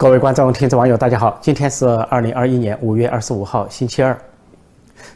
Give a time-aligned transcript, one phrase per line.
[0.00, 1.38] 各位观众、听众、网友，大家好！
[1.42, 4.18] 今天是二零二一年五月二十五号，星期二。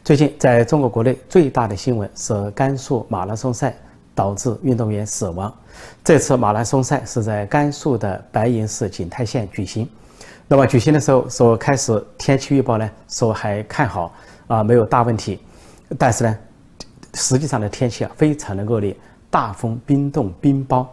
[0.05, 3.75] 最近，在中国国内最大的新闻是甘肃马拉松赛
[4.15, 5.51] 导致运动员死亡。
[6.05, 9.89] 这次马拉松赛是在甘肃的白银市景泰县举行。
[10.47, 14.13] 那么举行的时候，说开始天气预报呢，说还看好
[14.49, 15.41] 啊，没有大问题。
[15.97, 16.39] 但是呢，
[17.15, 18.95] 实际上的天气啊，非常的恶劣，
[19.31, 20.87] 大风、冰冻、冰雹，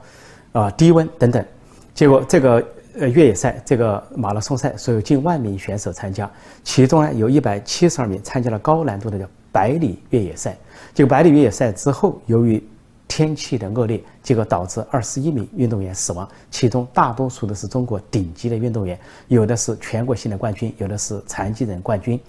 [0.53, 1.45] 啊，低温等等。
[1.93, 2.65] 结果这个
[2.99, 6.29] 呃越野赛，这个马拉松赛，所有近万名选手参加，
[6.63, 10.57] 其中呢有一百七十二名参加了高难度的叫百里越野赛。
[10.93, 12.61] 这个百里越野赛之后，由于
[13.07, 18.97] 天气的恶劣，结果导致二十一名运动员死亡，其中大多数都是中国顶级的运动员，
[19.27, 22.19] 有的是全国性的冠军，有的是残疾人冠军。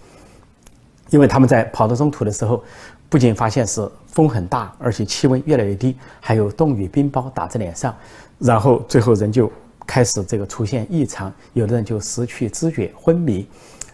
[1.10, 2.64] 因为他们在跑到中途的时候，
[3.08, 7.94] 不仅发现是风很大，而且气温越来越低，还有冻雨冰雹打在脸上，
[8.38, 9.52] 然后最后人就
[9.86, 13.46] 开始这个出现异常，有的人就失去知觉、昏迷，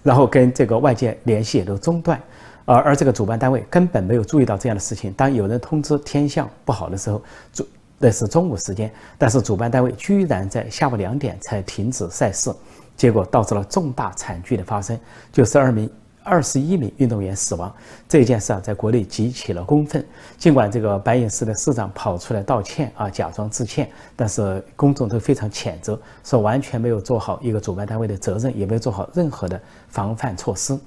[0.03, 2.20] 然后跟这个外界联系也都中断，
[2.64, 5.12] 而而这个主办单位根本没有注意到这样的事情。
[5.12, 7.22] 当有人通知天象不好的时候，
[7.53, 7.67] 主
[7.98, 12.55] 那是中午时间，但是主办单位居然在下午两点才停止赛事，
[12.97, 14.98] 结果导致了重大惨剧的发生，
[15.33, 15.91] 就十二名。
[16.28, 17.74] 二十一名运动员死亡
[18.06, 20.04] 这件事啊，在国内激起了公愤。
[20.36, 30.78] 尽管这个白银市的市长跑出来道歉啊，假装致歉，但是公众都非常谴责，说完全没有做好一个主办单位的责任，也没有做好任何的防范措施。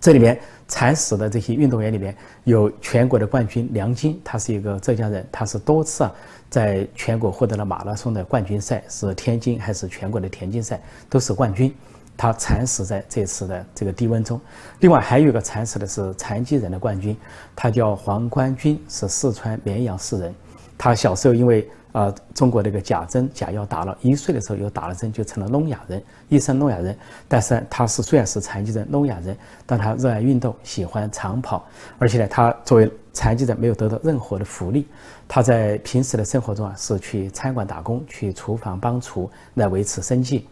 [0.00, 6.14] 这里面惨死的这些运动员里面有全国的冠军梁晶，他是一个浙江人，他是多次啊
[6.48, 11.74] 在全国获得了马拉松的冠军赛，是天津还是全国的田径赛都是冠军。
[12.18, 14.38] 他惨死在这次的这个低温中，
[14.80, 17.16] 另外还有一个惨死的是残疾人的冠军，
[17.54, 20.34] 他叫黄冠军，是四川绵阳市人。
[20.76, 26.96] 他小时候因为啊中国这个假针假药打了一岁的时候又打了针，就成了聋哑人，一生聋哑人。
[27.28, 31.64] 但是他是虽然是残疾人聋哑人，但他热爱运动，喜欢长跑，
[32.00, 34.88] 而且呢，他作为残疾人没有得到任何的福利。
[35.28, 40.48] 他在平时的生活中啊是去餐馆打工，去厨房帮厨来维持生计。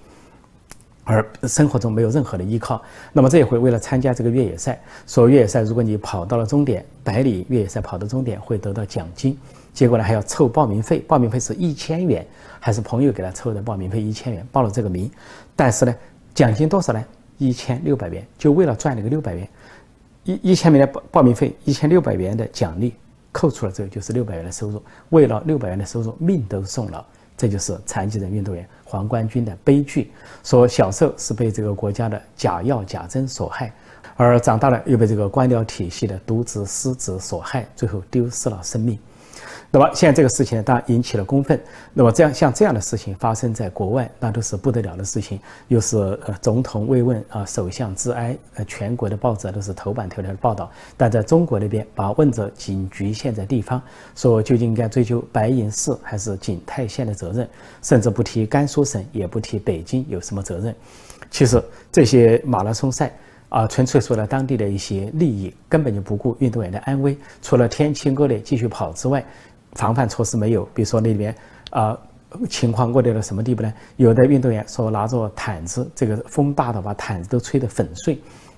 [1.09, 9.39] 而生活中没有任何的依靠，那么这一回为了参加这个越野赛，说越野赛如果你跑到了终点，百里越野赛跑到终点会得到奖金，
[9.72, 12.27] 结果呢还要凑报名费，报名费是一千元，
[12.59, 15.09] 还是朋友给他凑的报名费一千元，报了这个名，
[15.55, 15.95] 但是呢
[16.34, 17.03] 奖金多少呢？
[17.39, 19.49] 一千六百元，就为了赚那个六百元，
[20.25, 22.95] 一一千元的报报名费，一千六百元的奖励，
[23.31, 27.06] 扣除了这个就是六百元的收入，为了六百元的收入，命都送了。
[27.37, 30.10] 这就是残疾人运动员黄冠军的悲剧。
[30.42, 33.70] 说小时候是被这个国家的假药假针所害，
[34.16, 38.98] 而长大了又被这个官僚体系的渎职失子所害，最后丢失了生命。
[39.76, 41.60] 那么现在这个事情呢，当然引起了公愤。
[41.92, 45.38] 那么这样像这样的事情发生在国外，那都是不得了的事情。
[45.69, 50.70] 又是呃总统慰问啊，首相致哀，呃全国的报纸都是头版头条的报道。
[50.97, 53.82] 但在中国那边，把问责仅局限在地方，
[54.15, 57.47] 说究竟应该追究白银市还是景泰县的责任，
[57.82, 60.75] 甚至不提甘肃省，也不提北京有什么责任。
[61.31, 63.15] 其实这些马拉松赛
[63.50, 67.15] 啊，纯粹为了当地的一些利益，根本就不顾运动员的安危。
[67.42, 69.22] 除了天气恶劣继续跑之外，
[69.76, 71.34] 防范措施没有，比如说那里面
[71.70, 71.97] 啊
[72.48, 73.72] 情况恶劣到什么地步呢？
[73.97, 78.16] 有的运动员说拿着毯子，这个风大的把毯子都吹得粉碎；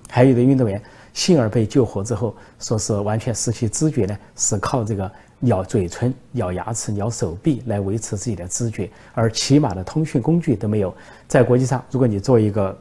[0.08, 0.80] 还有的运动员
[1.12, 5.10] 幸而被救活之后，说是完全失去知觉呢，是靠这个
[5.42, 10.92] 咬嘴唇、咬牙齿、咬手臂来维持自己的知觉，而起码的通讯工具都没有。
[11.26, 12.76] 在国际上，如果你做一个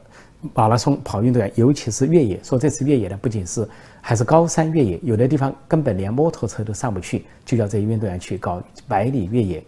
[0.54, 3.68] 马拉松跑运动员，尤其是越野，说这次越野的，不仅是
[4.00, 9.62] 还是高山越野，有的地方根本连摩托车都上不去，就叫这些运动员去搞百里越野。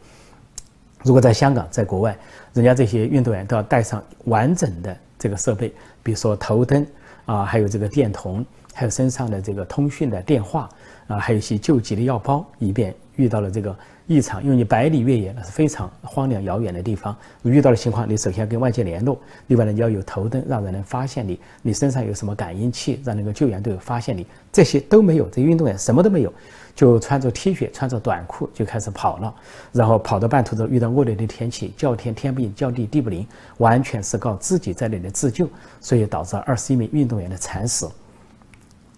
[1.03, 2.16] 如果在香港，在国外，
[2.53, 5.72] 人家这些运动员都要带上完整的这个设备，
[6.03, 6.86] 比如说头灯
[7.25, 8.44] 啊，还有这个电筒，
[8.75, 10.69] 还有身上的这个通讯的电话
[11.08, 13.77] 啊，还有一些救急的药包，以便遇到了这个。
[14.06, 19.16] 异常，因为你百里越野那是非常荒凉遥远的地方，遇到的情况，你首先要跟外界联络，
[19.47, 26.33] 另外呢，你要有头灯，让人能发现你，你身上有什么感应器，让那个救援队发现你，这些都没有，这运动员什么都没有，
[26.74, 29.33] 就穿着 T 恤，穿着短裤就开始跑了，
[29.71, 33.24] 然后跑到半途中遇到恶劣的天气，叫天天不应，叫地地不灵，
[33.59, 35.48] 完全是靠自己在那里自救，
[35.80, 37.89] 所以导致二十一名运动员的惨死。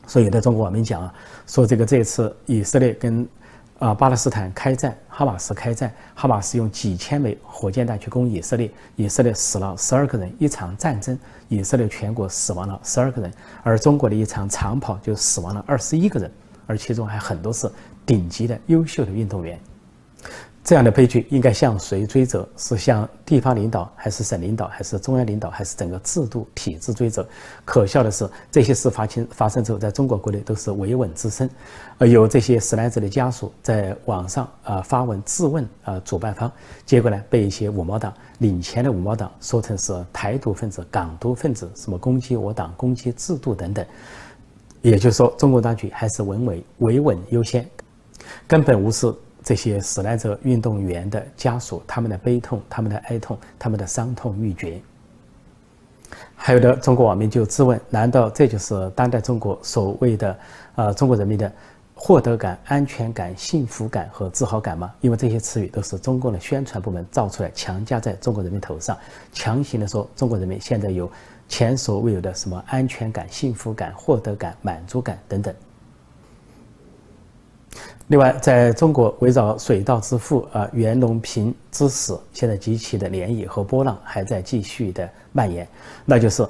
[0.06, 1.14] 所以在中国我们讲啊，
[1.46, 3.26] 说这个这次以色列跟
[3.78, 11.18] 啊，巴勒斯坦开战，哈马斯开战，哈马斯用几千枚火箭弹去攻以色列，以色列死了十二个人，一场战争，
[11.48, 13.32] 以色列全国死亡了十二个人，
[13.62, 16.30] 而中国的一场长跑就死亡了二十一个人，
[16.66, 17.70] 而其中还很多是
[18.06, 19.58] 顶级的优秀的运动员。
[20.64, 20.74] 这。
[20.74, 22.48] 样的悲剧应该向谁追责？
[22.56, 27.26] 是向地方领导，还是省领导，还是中央领导，还是整个制度体制追责？
[27.64, 31.48] 可笑的是，这些事发生发生之后，在中国国内都是维稳之声，
[31.98, 36.50] 呃，有这些死难者的家属在网上啊发文质问啊主办方，
[36.86, 43.84] 结果呢被一些五毛党领钱的五毛党说成是台独分子、港独分子，什么攻击我党、攻击制度等等。
[44.80, 47.68] 也就是说，中国当局还是稳稳维稳优先，
[48.48, 49.14] 根本无视。
[49.42, 54.80] 这些死难者运动员的家属，他们的悲痛、他们的哀痛、他们的伤痛欲绝。
[56.36, 60.38] 还有的中国网民就质问：难道这就是当代中国所谓的
[60.74, 61.50] 呃中国人民的
[61.94, 64.92] 获得感、安全感、幸福感和自豪感吗？
[65.00, 68.96] 因为这些词语都是中共的宣传部门造出来，强加在中国人民头上，
[69.32, 71.10] 强行的说中国人民现在有
[71.48, 75.54] 前所未有的什么安全感、幸福感、获得感、满足感等等。
[78.12, 85.66] 另外，在中国围绕水稻之父啊袁隆平之死，现在激起的涟漪和波浪还在继续的蔓延，
[86.04, 86.46] 那就是。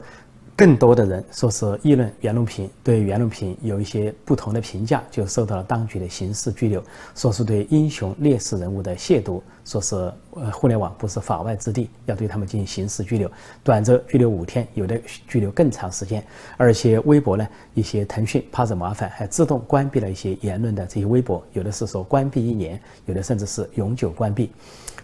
[0.55, 6.83] 更多的人说是议论袁隆平，对袁隆平有一些不同的评价，就受到了当局的刑事拘留，
[7.15, 9.97] 说是对英雄烈士人物的亵渎，说是
[10.33, 13.31] 呃互联网不是法外之地，要对他们进行刑事拘留，
[13.65, 16.23] 短则拘留五天，有的拘留更长时间。
[16.59, 24.53] 而且微博呢，一些腾讯怕惹麻烦，还自动关闭了一些言论的这些微博，有的是说关闭一年，有的甚至是永久关闭。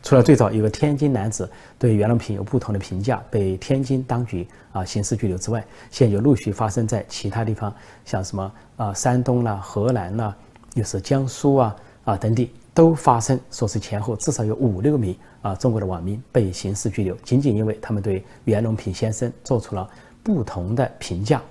[0.03, 7.75] 除了最早有个天津男子对袁隆平有不同的评价，被天津当局啊刑事拘留之外，现在就陆续发生在其他地方，
[8.05, 10.35] 像什么啊山东啦、河南啦，
[10.75, 19.89] 又是江苏啊啊等地都发生，说是前后至少有五六名啊中国的网民被刑事拘留，仅仅因为他们对袁隆平先生做出了
[20.23, 21.43] 不同的评价。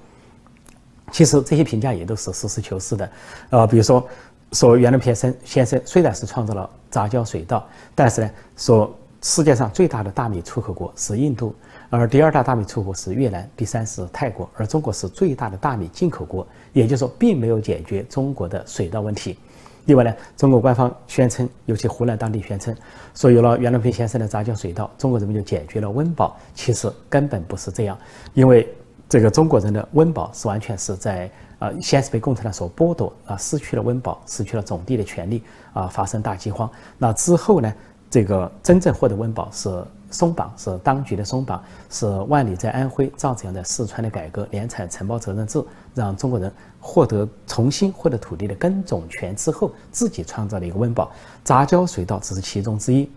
[1.11, 3.11] 其实这些评价也都是实事求是的，
[3.49, 4.07] 呃，比如说。
[4.51, 11.53] 说袁隆平先生先生虽然是创造了杂交水稻，但是呢，说世界上最大的大米出口国是印度，
[11.89, 19.37] 而第二大大米出口是越南，第三是泰国，而中国是最大的大米进口国，也就是说，并没有解决中国的水稻问题。
[19.85, 22.75] 另外呢，中国官方宣称，尤其湖南当地宣称，
[23.15, 26.37] 说有了袁隆平先生的杂交水稻，中国人民就解决了温饱。
[26.53, 27.97] 其实根本不是这样，
[28.33, 28.67] 因为
[29.09, 31.29] 这个中国人的温饱是完全是在。
[31.59, 35.41] 啊，先是被共产党所剥夺，啊，失去了温饱，失去了种地的权利，
[35.73, 36.69] 啊，发生大饥荒。
[36.99, 37.73] 那之后呢，
[38.11, 41.59] 这个真正获得温饱是松绑，是当局的松绑，
[41.89, 45.59] 是万里在安徽、赵子阳在四川的改革，联产承包责任制，
[45.95, 51.11] 让中国人获得重新获得土地的耕种权之后，自己创造了一个温饱。
[51.43, 53.09] 杂交水稻只是其中之一。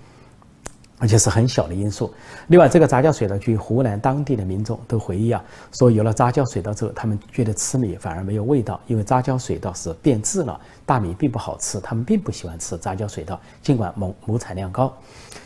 [1.00, 2.12] 而且是很小的因素。
[2.48, 5.42] 另外，这个杂交水稻，据湖南当地的民众都回忆啊，
[5.72, 13.40] 说有了杂交水稻之后，他们觉得吃米反而没有味道，因为杂交水稻是变质了，大米并不好吃，他们并不喜欢吃杂交水稻。
[13.62, 14.94] 尽管亩亩产量高，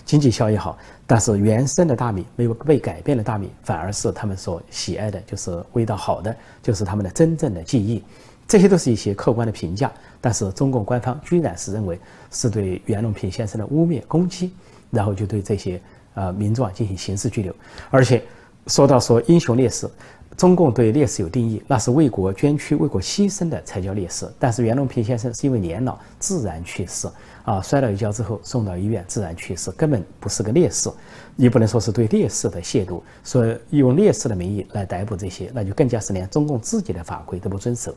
[0.04, 8.02] 经济效益好，但是原生的大米没有被改变的大米，反而是他们所喜爱的，就是味道好的，就是他们的真正的记忆。
[8.46, 9.90] 这些都是一些客观的评价，
[10.20, 11.98] 但是中共官方居然是认为
[12.30, 14.52] 是对袁隆平先生的污蔑攻击。
[14.94, 15.80] 然后就对这些
[16.14, 17.54] 呃民众啊进行刑事拘留，
[17.90, 18.22] 而且
[18.68, 19.86] 说到说英雄烈士，
[20.36, 24.26] 中共对烈士有定义，那是为国捐躯、为国牺牲的才叫烈士。
[24.38, 27.08] 但是袁隆平先生是因为年老自然去世
[27.44, 30.88] 啊，摔了一跤之后送到医院自然去世，根本不是个烈士，
[31.36, 33.02] 也不能说是对烈士的亵渎。
[33.22, 37.94] 说用烈士的名义来逮捕这些，那就更加是连中共自己的法规都不遵守，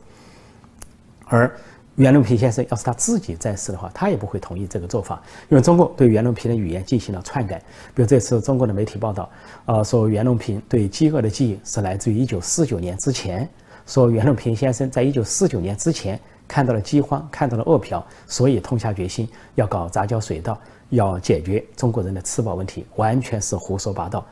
[1.26, 1.50] 而。
[1.98, 7.58] 袁隆平先生要是他自己在世的话，他也不会同意这个做法，因为中共对袁隆平的语言进行了篡改。
[7.92, 9.28] 比如这次中国的媒体报道，
[9.64, 13.48] 呃，说袁隆平对饥饿的记忆是来自于一九四九年之前，
[13.84, 20.56] 说袁隆平先生在一九四九年之前看到了饥荒，看到了饿殍，所以痛下决心要搞杂交水稻，
[20.90, 24.24] 要解决中国人的吃饱问题，完全是胡说八道。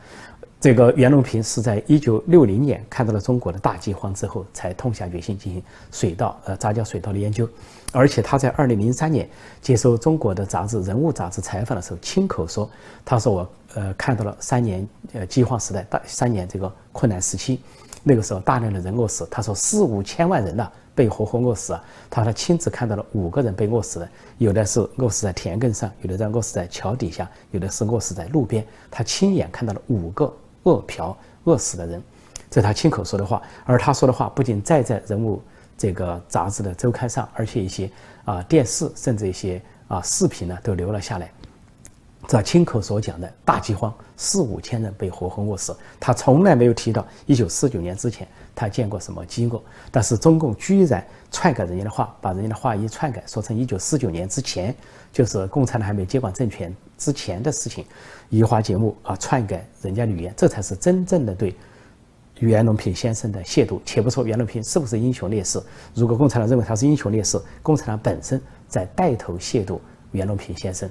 [0.59, 5.61] 这个袁隆平是在一九六零年看到了中国的大饥荒之后，才痛下决心进行
[5.91, 7.47] 水稻呃杂交水稻的研究，
[7.91, 9.29] 而且他在二零零三年
[9.61, 12.67] 接受中国的杂志《人物》杂志采访的时候，亲口说
[13.05, 17.61] ：“他说我呃看到了三年呃饥荒时代大三年这个困难时期，
[18.01, 24.09] 那个时候大量的人饿死，他说四五千万人呐被活活饿死啊，他说他亲自看到了五个人被饿死的，
[24.39, 30.33] 有的是饿死在田埂上，有的在饿死在桥底下，有的是饿死在路边，他亲眼看到了五个。”
[30.67, 32.03] 饿殍饿死的人，
[32.51, 33.41] 这是他亲口说的话。
[33.65, 35.41] 而他说的话不仅载在人物
[35.77, 37.89] 这个杂志的周刊上，而且一些
[38.25, 41.31] 啊电视甚至一些啊视频呢都留了下来。
[42.27, 49.63] 这亲口所讲的大饥荒，四五千人被活活饿死，他从来没有提到一九四九年之前他见过什么饥饿。
[49.89, 54.75] 但是中共居然篡改人家的话，把人家的话一篡改，说成一九四九年之前，
[55.13, 57.85] 就是共产党还没接管政权之前的事情，
[58.29, 61.55] 移花接木啊，篡改人家语言，这才是真正的对
[62.39, 63.79] 袁隆平先生的亵渎。
[63.85, 69.79] 且不说袁隆平是不是英雄烈士，如果共产党认为他是英雄烈士，共产党本身在带头亵渎
[70.11, 70.89] 袁隆平先生。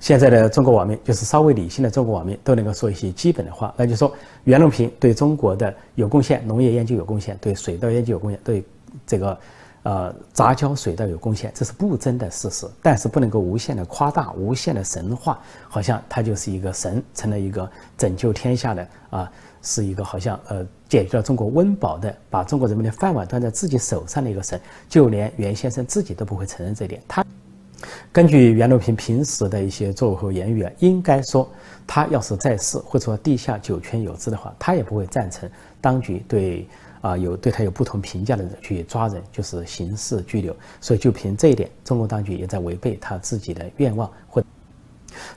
[0.00, 4.12] 现在的中国网民，就是稍微理性的中国网民，都能够说一些基本的话，那就说
[4.44, 8.64] 袁隆平对中国的有贡献，农业研究有贡献，对水稻研究有贡献，对
[9.06, 9.38] 这个
[9.84, 12.66] 呃杂交水稻有贡献，这是不争的事实。
[12.82, 19.32] 但是不能够无限的夸大，无限的神话，好像他就是一个神，成了一个拯救天下的啊，
[19.62, 24.60] 是一个好像呃解决了中国温饱的，把中国人民的饭碗端在自己手上的一个神。
[24.88, 27.24] 就连袁先生自己都不会承认这点，他。
[28.14, 31.50] 根据袁隆平平时的一些作为和言语啊，应该说，
[31.84, 36.64] 他要是在世，或者说地下九泉有知的话，他也不会赞成当局对
[37.00, 40.54] 啊有对他有不同评价的人去抓人，就是刑事拘留。
[40.80, 44.08] 所以就凭这一点，中国当局也在违背他自己的愿望。
[44.28, 44.40] 或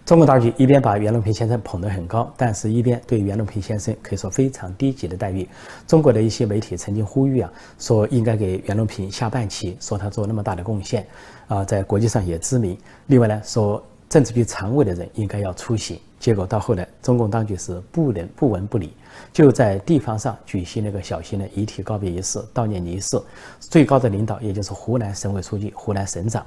[0.06, 5.48] 中国当局一边把袁隆平先生捧得很高，但是一边对袁隆平先生可以说非常低级的待遇。
[5.88, 11.06] 中国的一些媒体曾经呼吁啊，说应该给袁隆平下半旗，说他做那么大的贡献。
[11.48, 12.78] 啊，在国际上也知名。
[13.06, 16.02] 另外呢，说政治局常委的人应该要出席。
[16.20, 18.92] 结果到后来，中共当局是不能不闻不理，
[19.32, 23.18] 就在地方上举行那个小型的遗体告别仪式、悼念仪式。
[23.60, 26.46] 最高的领导，也就是湖南省委书记、湖南省长，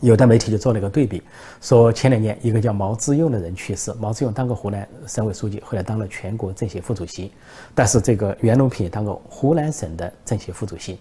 [0.00, 1.22] 有的媒体就做了一个对比，
[1.60, 7.30] 说前两年一个叫毛志用的人去世，毛志用当过湖南省委书记，后来当了全国政协副主席。
[7.74, 10.98] 但是这个袁隆平也当过湖南省的政协副主席。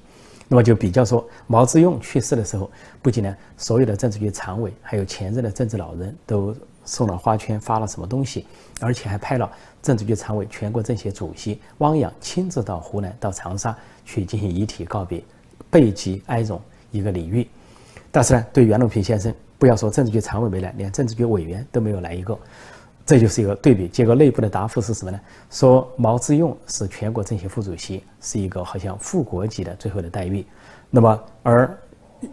[0.49, 2.69] 那么就比较说，毛志用去世的时候，
[3.01, 6.53] 不仅呢，所有的政治局常委，还有前任的政治老人都
[6.83, 8.45] 送了花圈，发了什么东西，
[8.81, 9.49] 而且还派了
[9.81, 15.23] 政治局常委、全国政协主席汪洋亲自到湖南、到长沙去进行遗体告别，
[15.69, 16.59] 备极哀荣
[16.91, 17.47] 一个礼遇。
[18.11, 22.37] 但是呢，对袁隆平先生，不要说政治局常委没来，连政治局委员都没有来一个。
[23.05, 25.19] 这就是一个对比，结果内部的答复是什么呢？
[25.49, 30.45] 说毛志用是全国政协副主席，是一个好像副国级的最后的待遇。
[30.91, 31.75] 那么而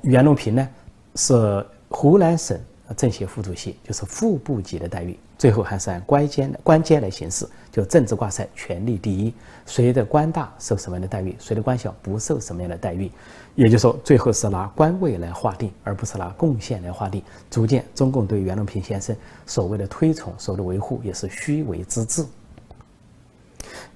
[0.02, 0.68] 袁隆平呢，
[1.14, 2.60] 是湖南省
[2.94, 5.18] 政协副主席，就是副部级的待遇。
[5.38, 9.34] 最后还是按官阶官阶来行事，就政治挂帅，权力第一，
[9.66, 13.10] 谁的官大受什么样的待遇，谁的官小不受什么样的待遇。
[13.54, 17.22] 也就是说，最后是拿官位来划定，而不是拿贡献来划定。
[17.50, 19.14] 逐渐，中共对袁隆平先生
[19.46, 22.24] 所谓的推崇、所谓的维护，也是虚伪之至。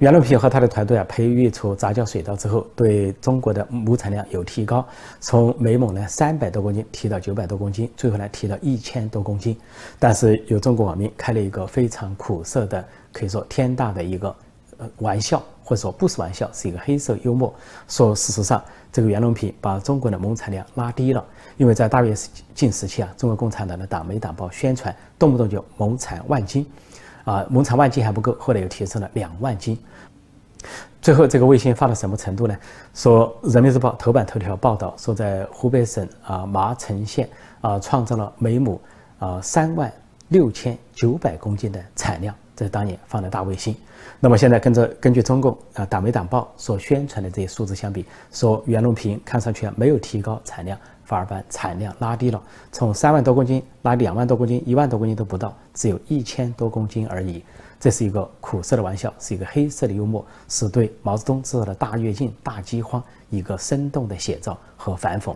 [0.00, 4.82] 袁隆平和他的团队啊，培育出杂交水稻之后，对中国的亩产量有提高，
[5.20, 9.54] 从每亩呢三百多公斤提到九百多公斤，最后呢提到一千多公斤。
[9.98, 14.34] 但是有中国网民开了一个非常苦涩的，可以说天大的一个
[14.78, 17.54] 呃玩笑，或者说不是玩笑，是一个黑色幽默，
[17.86, 18.62] 说事实上。
[18.92, 21.24] 这个袁隆平把中国的亩产量拉低了，
[21.58, 22.12] 因为在大跃
[22.56, 26.66] 进时期啊，中国共产党的党媒党报宣传动不动就亩产万斤，
[27.30, 29.78] 啊，亩产万斤还不够，后来又提升了两万斤。
[31.00, 32.56] 最后这个卫星发到什么程度呢？
[32.92, 37.28] 说《人民日报》头版头条报道说，在湖北省啊麻城县
[37.60, 38.80] 啊创造了每亩
[39.20, 39.92] 啊三万
[40.28, 42.34] 六千九百公斤的产量。
[42.56, 43.76] 这是当年放的大卫星，
[44.22, 57.42] 那么现在跟着根据中共啊党媒党报所宣传的这些数字相比，说袁隆平看上去没有提高产量，反而把产量拉低了，从三万多公斤拉两万多公斤，一万多公斤都不到，只有一千多公斤而已。
[57.80, 65.34] 这是一个苦涩的玩笑，是一个黑色的幽默，是对毛泽东制造的大跃进、大饥荒一个生动的写照和反讽。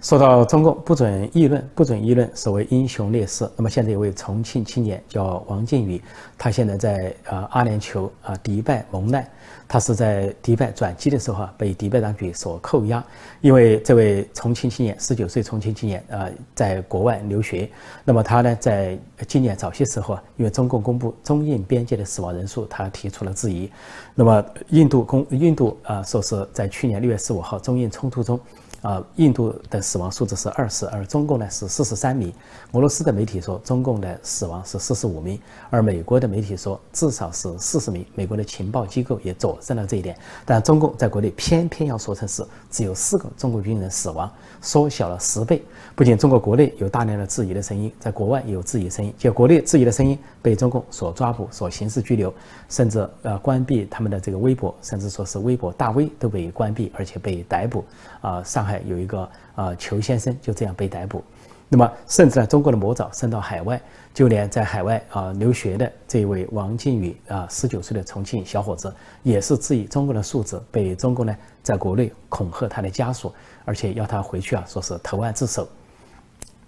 [0.00, 3.48] 说到中共不准议论，不准议论所谓英雄烈士。
[3.56, 6.00] 那么现在有位重庆青年叫王靖宇，
[6.36, 9.26] 他现在在呃阿联酋啊迪拜蒙难。
[9.68, 13.02] 他是在迪拜转机的时候啊，被迪拜当局所扣押。
[13.40, 17.70] 因为这位重庆青年，十九岁重庆青年啊，在国外留学。
[18.04, 23.70] 那么他呢，在今年早些时候啊，因为中共公布中印边界的死亡人数，他提出了质疑。
[24.14, 28.38] 那么印度公印度啊，说是在去年六月十五号中印冲突中。
[28.82, 32.32] 啊，印度的死亡数字是二十，而中共呢是四十三名。
[32.72, 35.38] 俄罗斯的媒体说中共的死亡是四十五名，
[35.70, 38.04] 而美国的媒体说至少是四十名。
[38.16, 40.16] 美国的情报机构也佐证了这一点。
[40.44, 44.28] 但中共在国内偏偏要说成是只有四个中国军人死亡，
[44.60, 45.62] 缩小了十倍。
[45.94, 49.14] 不仅中国国内有大量的质疑的声音，在国外也有质疑声音。
[49.16, 52.34] 就国内质疑的声音被中共所抓捕、所刑事拘留，
[52.68, 57.84] 甚至呃关闭他们的这个微博，甚至说是微博大 V 都被关闭，而且被逮捕。
[58.20, 58.71] 啊，上海。
[58.80, 61.22] 有一个啊，裘先生就这样被逮捕。
[61.68, 63.80] 那么，甚至呢，中国的魔爪伸到海外，
[64.12, 73.32] 就连在海外啊留学的这位王靖宇啊，十九岁的重庆小伙子，也是质疑中国的素质，被中国呢在国内恐吓他的家属，
[73.64, 75.66] 而且要他回去啊，说是投案自首。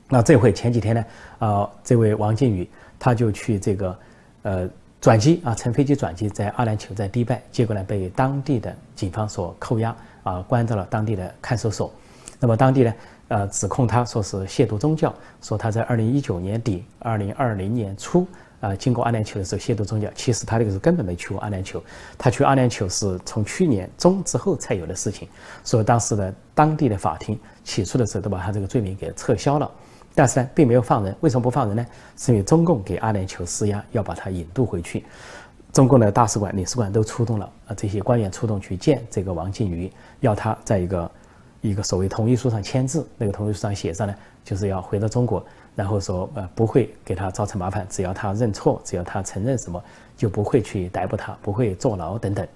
[0.09, 1.05] 那这回前几天呢，
[1.39, 2.67] 啊，这位王靖宇
[2.99, 3.99] 他就去这个，
[4.41, 4.71] 呃，
[5.03, 9.95] 转机啊，乘飞机转机，在阿联酋在迪拜，结果呢被当地的警方所扣押
[10.25, 11.93] 啊，关到了当地的看守所。
[12.41, 12.93] 那么当地呢？
[13.29, 18.27] 呃，指控他说是亵渎宗教，说他在二零一九年底、二零二零年初
[18.61, 20.11] 啊，经过阿联酋的时候亵渎宗教。
[20.15, 21.81] 其实他这个是根本没去过阿联酋，
[22.19, 25.27] 他去阿联酋是从去年中之后才有的事情。
[25.65, 29.71] 所以当时的当地的法庭起诉的时候，都把他这个罪名给撤销了。
[30.15, 31.17] 但是呢，并没有放人。
[31.21, 31.87] 为什么不放人呢？
[32.19, 35.03] 是因为中共给阿联酋施压，要把他引渡回去。
[35.75, 41.11] 中共的大使馆、领事馆都出动了啊，这些官员出动去见这个王靖宇，要他在一个。
[41.61, 44.15] 一个所谓同意书上签字，那个同意书上写上呢，
[44.45, 45.43] 就是要回到中国，
[45.75, 49.83] 然后说呃不会给他造成麻烦，只要他认错，只要他承认什么，
[50.15, 52.47] 就不会去逮捕他，不会坐牢等等。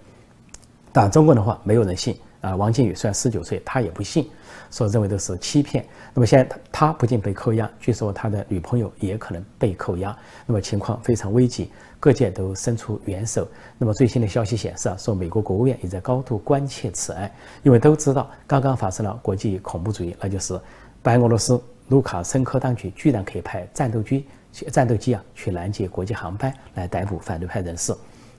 [0.93, 2.57] 但中共的话，没有人信啊。
[2.57, 4.29] 王靖宇虽然十九岁，他也不信，
[4.71, 5.85] 说认为都是欺骗。
[6.15, 10.17] 那么现在他他不仅被扣押，据说他的女朋友也可能被扣押，
[10.47, 11.71] 那么情况非常危急。
[12.01, 13.49] 各界都伸出援手。
[13.77, 17.29] 那么最新的消息显示啊，说美国国务院也在高度关切此案，
[17.65, 20.59] 因为都知道刚刚发生了国际恐怖主义，那就是
[21.03, 24.25] 白俄罗斯卢卡申科当局居然可以派战斗机、
[24.71, 27.93] 战斗机啊去拦截国际航班来逮捕反对派人士。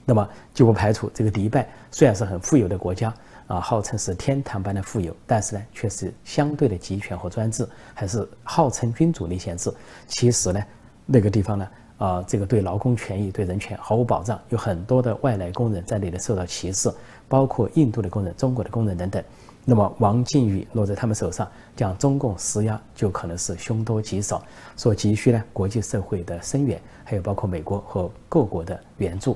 [0.06, 3.13] 那么就不排除这个迪拜虽然是很富有的国家
[3.50, 9.70] 啊，号称是天堂般的富有，但是呢却是相对的集权和专制，还是号称君主立宪制。
[10.08, 10.63] 其实呢，
[11.06, 11.68] 那个地方呢。
[12.00, 16.89] 啊，这个对劳工权益、对人权毫无保障，有很多的外来工人在那里受到歧视，
[17.27, 19.22] 包括印度的工人、中国的工人等等。
[19.65, 24.41] 那么王靖宇落在他们手上，将中共施压，就可能是凶多吉少，
[24.77, 29.36] 所急需呢国际社会的声援，还有包括美国和各国的援助。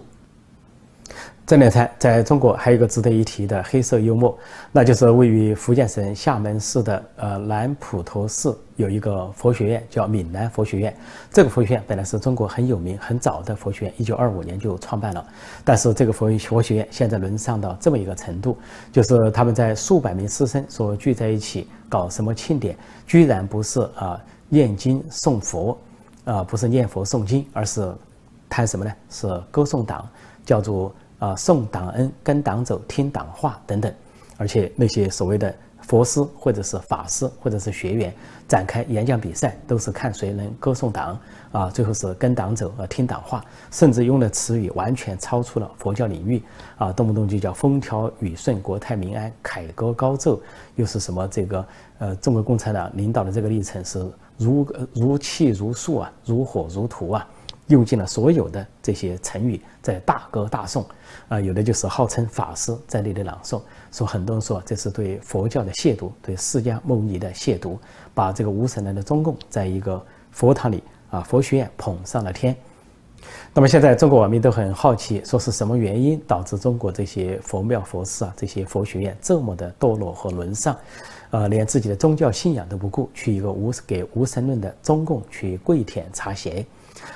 [1.46, 4.36] 这两天，在中国还有一个值得一提的黑色幽默，
[4.72, 10.96] 那就是位于福建省厦门市的呃南普陀寺有一个佛学院，叫闽南佛学院。
[11.34, 15.26] 这个佛学院本来是中国很有名、很早的佛学院，一九二五年就创办了。
[15.66, 18.58] 但是这个佛佛学院现在沦丧到这么一个程度，
[18.90, 22.74] 就是他们在数百名师生所聚在一起搞什么庆典，
[23.06, 25.78] 居然不是啊念经诵佛，
[26.24, 27.94] 啊不是念佛诵经，而是
[28.48, 28.94] 谈什么呢？
[29.10, 30.08] 是歌颂党，
[30.46, 30.96] 叫做。
[31.24, 33.94] 啊，送党恩，跟党走，听党话等等，
[34.36, 38.14] 而且那些所谓的佛师或者是法师或者是学员
[38.46, 41.18] 展开演讲比赛，都是看谁能歌颂党
[41.54, 46.44] 啊，最后是跟党走啊，听党话，甚至用的词语完全超出了佛教领域
[46.78, 50.42] 啊，动不动就叫风调雨顺、国泰民安、凯歌高奏，
[50.76, 51.66] 又是什么这个
[52.00, 54.06] 呃，中国共产党领导的这个历程是
[54.38, 57.26] 如如泣如诉啊，如火如荼啊。
[57.68, 60.86] 用尽了所有的这些成语，在大歌大颂，
[61.30, 67.78] 啊，有的就是号称法师在那里朗诵，说很多人说这是对佛教的亵渎，对释迦牟尼的亵渎，
[68.14, 72.56] 把这个无神论的中共在一个佛堂里啊佛学院捧上了天。
[73.54, 80.76] 那么现在中国网民都很好奇，说是什么原因导致中国这些佛庙佛寺啊这些佛学院这么的堕落和沦丧，
[81.30, 86.66] 呃，连自己的宗教信仰都不顾，去一个无给无神论的中共去跪舔擦鞋。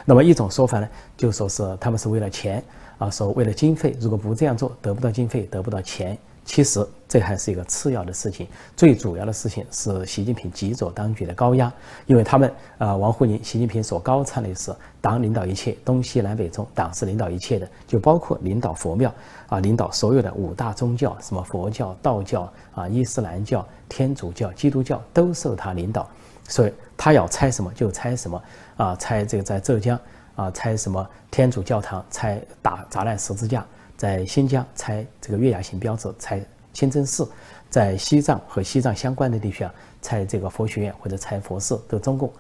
[0.06, 2.64] 那么一种说法呢，就说是他们是为了钱
[2.98, 6.18] 啊，说为了经费，如果不这样做，得不到经费，得不到钱。
[6.46, 11.70] 其实这还是一个次要的事情，最主要的事情是习近平极左当局的高压，
[12.06, 19.14] 因为他们啊，王沪宁、习近平所高唱的是党领导一切，东西南北中，党是领导一切的，就包括领导佛庙
[19.50, 26.10] 啊，领导所有的五大宗教，什么佛教、道教啊、伊斯兰教、天主教、基督教都受他领导，
[26.48, 28.42] 所以他要拆什么就拆什么。
[28.78, 30.00] 啊，拆这个在浙江
[30.36, 33.62] 啊，拆什么天主教堂，拆打砸烂十字架；
[33.98, 36.40] 在新疆拆这个月牙形标志，拆
[36.74, 37.26] 清真寺；
[37.72, 42.32] 在西藏和西藏相关的地区啊，拆这个佛学院或者拆佛寺，都中共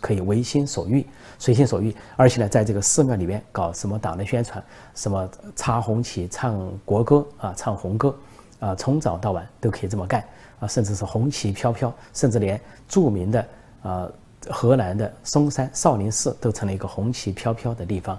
[0.00, 1.06] 可以为心所欲，
[1.38, 1.94] 随心所欲。
[2.16, 8.16] 而且呢，在这个寺庙里面搞什么党的宣传，什么插红旗、唱国歌啊、唱红歌
[8.58, 10.24] 啊，从早到晚都可以这么干
[10.60, 13.46] 啊，甚至是红旗飘飘，甚至连著名的
[13.82, 14.08] 啊。
[14.50, 18.18] 河南的嵩山少林寺都成了一个红旗飘飘的地方，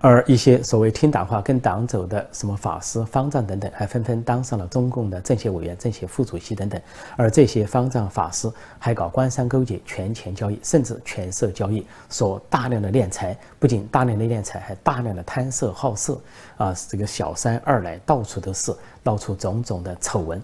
[0.00, 6.80] 而一些所谓听党话、跟党走的什么法师、方丈等等，还纷纷当上了中共的政协委员、政协副主席等等。
[7.16, 16.20] 而这些方丈、法师还搞官商勾结、权钱交易，甚至权色交易，所大量的敛财，不仅大量的敛财，还大量的贪色好色
[16.56, 16.74] 啊！
[16.88, 20.40] 这个小三二奶到处都是，闹出种种的丑闻。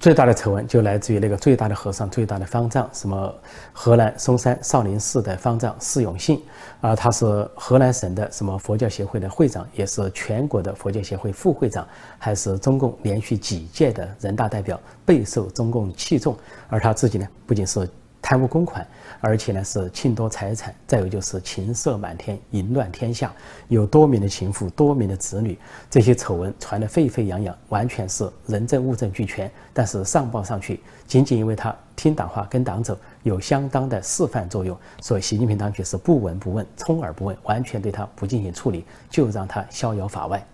[0.00, 3.34] 最大的丑闻就来自于那个最大的和尚、最大的方丈，什么
[3.72, 6.42] 河南嵩山少林寺的方丈释永信，
[6.80, 11.86] 啊，他是河南省的什么佛教协会的会长，也是全国的佛教协会副会长，
[12.18, 16.36] 还是中共连续几届的人大代表，备受中共器重。
[16.68, 17.88] 而他自己呢，不仅是。
[18.20, 18.86] 贪污公款，
[19.20, 23.32] 而且呢是侵夺财产，再有就是情色满天，淫乱天下，
[23.68, 29.50] 有多名的情妇，多名的子女，这些丑闻传得沸沸扬扬，完全是人证物证俱全。
[29.72, 40.44] 但是上报上去，仅仅因为他听党话跟党走，有相当的示范作用，所以习近平当局是不闻不问，充耳不闻，完全对他不进行处理，就让他逍遥法外。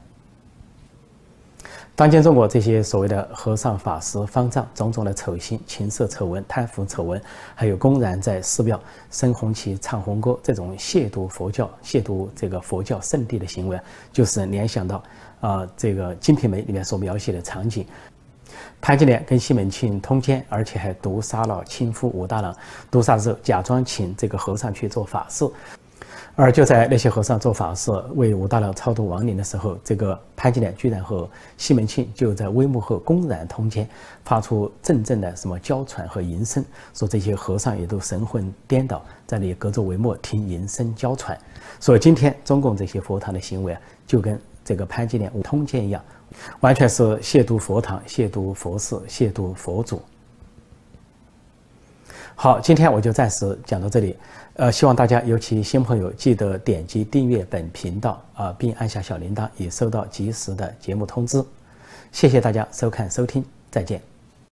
[1.97, 7.23] 当今中国这些所谓的和尚、法师、方丈，种种的丑行、情色丑闻、贪腐丑闻，
[7.55, 8.81] 还有公然在寺庙
[9.13, 13.79] 升红旗、唱红歌，这种亵渎佛教、亵渎这个佛教圣地的行为，
[14.13, 15.01] 就是联想到
[15.41, 17.87] 啊，这个《金瓶梅》里面所描写的场景：
[18.81, 22.53] 潘金莲跟西门庆通奸，而且还毒杀了亲夫武大郎。
[22.91, 25.49] 毒杀之后，假装请这个和尚去做法事。
[26.37, 33.89] 而就在那些和尚做法事为武大郎超度亡灵的时候，这个潘金莲居然和西门庆就在帷幕后公然通奸，
[34.25, 41.39] 发出阵阵的什么娇喘和吟声，说这些和尚也都神魂颠倒，在那里隔着帷幕听吟声娇喘。
[41.79, 46.03] 所以今天中共这些佛堂的行为啊，就跟这个潘金莲通奸一样，
[46.59, 50.03] 完全是亵渎佛堂、亵渎佛寺、亵渎佛祖。
[52.37, 54.17] 好，今天我就暂时讲到这里。
[54.55, 61.43] 呃，希望大家，尤其新朋友，记得点击订阅本频道啊，并按下小铃铛，以收到及时的节目通知。
[62.13, 64.14] 谢谢大家收看收听，再见。